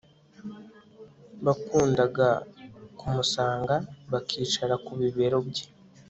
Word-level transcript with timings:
Bakundaga 1.45 2.27
kumusanga 2.99 3.75
bakicara 4.11 4.75
ku 4.85 4.91
bibero 4.99 5.37
bye 5.47 5.65